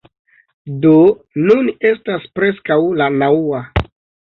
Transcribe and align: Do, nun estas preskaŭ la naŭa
Do, 0.85 0.93
nun 1.51 1.69
estas 1.91 2.27
preskaŭ 2.41 2.81
la 3.03 3.13
naŭa 3.21 3.65